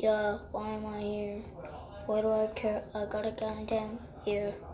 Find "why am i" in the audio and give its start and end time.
0.52-1.00